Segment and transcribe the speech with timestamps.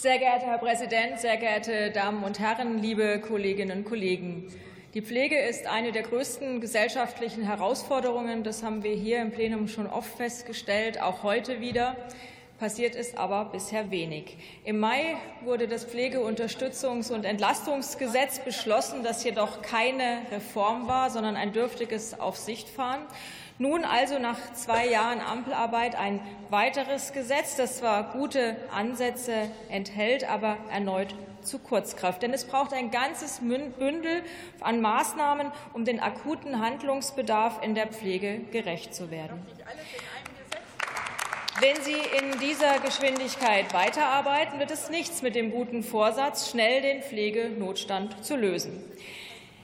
[0.00, 4.50] Sehr geehrter Herr Präsident, sehr geehrte Damen und Herren, liebe Kolleginnen und Kollegen!
[4.94, 8.42] Die Pflege ist eine der größten gesellschaftlichen Herausforderungen.
[8.42, 11.98] Das haben wir hier im Plenum schon oft festgestellt, auch heute wieder.
[12.60, 14.36] Passiert ist aber bisher wenig.
[14.64, 21.54] Im Mai wurde das Pflegeunterstützungs- und Entlastungsgesetz beschlossen, das jedoch keine Reform war, sondern ein
[21.54, 23.00] dürftiges Aufsichtfahren.
[23.56, 26.20] Nun also nach zwei Jahren Ampelarbeit ein
[26.50, 32.22] weiteres Gesetz, das zwar gute Ansätze enthält, aber erneut zu kurz greift.
[32.22, 34.22] Denn es braucht ein ganzes Bündel
[34.60, 39.40] an Maßnahmen, um den akuten Handlungsbedarf in der Pflege gerecht zu werden.
[41.60, 47.02] Wenn Sie in dieser Geschwindigkeit weiterarbeiten, wird es nichts mit dem guten Vorsatz, schnell den
[47.02, 48.82] Pflegenotstand zu lösen.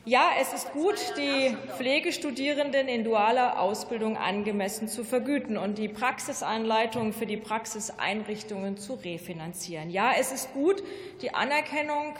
[0.04, 7.14] Ja, es ist gut, die Pflegestudierenden in dualer Ausbildung angemessen zu vergüten und die Praxisanleitung
[7.14, 9.88] für die Praxiseinrichtungen zu refinanzieren.
[9.88, 10.82] Ja, es ist gut,
[11.22, 12.14] die Anerkennung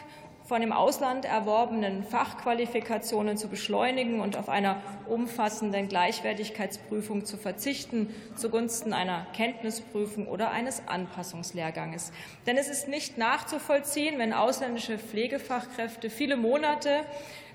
[0.47, 8.93] von im Ausland erworbenen Fachqualifikationen zu beschleunigen und auf einer umfassenden Gleichwertigkeitsprüfung zu verzichten zugunsten
[8.93, 12.13] einer Kenntnisprüfung oder eines Anpassungslehrganges.
[12.47, 17.05] Denn es ist nicht nachzuvollziehen, wenn ausländische Pflegefachkräfte viele Monate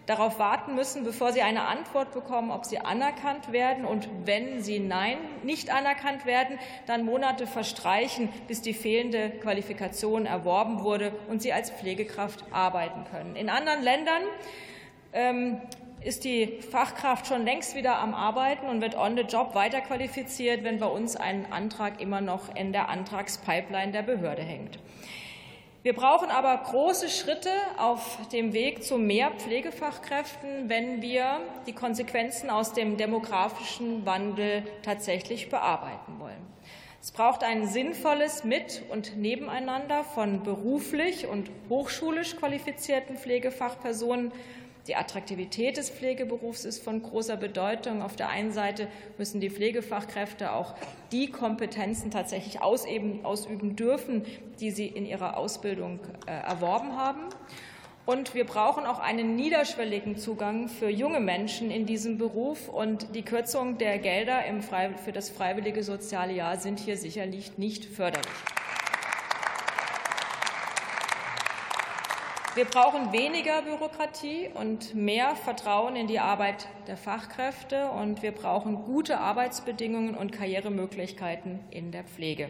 [0.06, 3.86] darauf warten müssen, bevor sie eine Antwort bekommen, ob sie anerkannt werden.
[3.86, 6.58] Und wenn sie Nein nicht anerkannt werden,
[6.88, 13.36] dann Monate verstreichen, bis die fehlende Qualifikation erworben wurde und sie als Pflegekraft arbeiten können.
[13.36, 14.24] In anderen Ländern
[15.14, 15.62] ähm,
[16.04, 20.80] ist die Fachkraft schon längst wieder am Arbeiten und wird on the job weiterqualifiziert, wenn
[20.80, 24.80] bei uns ein Antrag immer noch in der Antragspipeline der Behörde hängt.
[25.84, 32.52] Wir brauchen aber große Schritte auf dem Weg zu mehr Pflegefachkräften, wenn wir die Konsequenzen
[32.52, 36.46] aus dem demografischen Wandel tatsächlich bearbeiten wollen.
[37.02, 44.32] Es braucht ein sinnvolles Mit- und Nebeneinander von beruflich und hochschulisch qualifizierten Pflegefachpersonen
[44.88, 48.02] die Attraktivität des Pflegeberufs ist von großer Bedeutung.
[48.02, 48.88] Auf der einen Seite
[49.18, 50.76] müssen die Pflegefachkräfte auch
[51.12, 54.26] die Kompetenzen tatsächlich ausüben dürfen,
[54.60, 57.22] die sie in ihrer Ausbildung äh, erworben haben.
[58.06, 62.68] Und wir brauchen auch einen niederschwelligen Zugang für junge Menschen in diesem Beruf.
[62.68, 64.42] Und die Kürzung der Gelder
[65.04, 68.32] für das freiwillige soziale Jahr sind hier sicherlich nicht förderlich.
[72.54, 78.84] Wir brauchen weniger Bürokratie und mehr Vertrauen in die Arbeit der Fachkräfte, und wir brauchen
[78.84, 82.50] gute Arbeitsbedingungen und Karrieremöglichkeiten in der Pflege.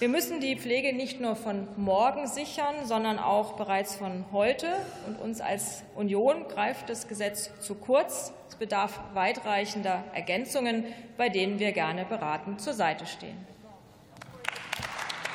[0.00, 4.66] Wir müssen die Pflege nicht nur von morgen sichern, sondern auch bereits von heute.
[5.06, 8.32] Und uns als Union greift das Gesetz zu kurz.
[8.48, 10.84] Es bedarf weitreichender Ergänzungen,
[11.16, 13.36] bei denen wir gerne beratend zur Seite stehen.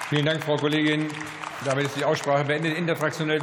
[0.09, 1.07] Vielen Dank, Frau Kollegin.
[1.63, 2.77] Damit ist die Aussprache beendet.
[2.77, 3.33] Interfraktionell